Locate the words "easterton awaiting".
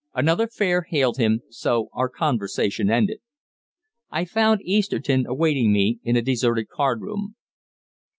4.63-5.71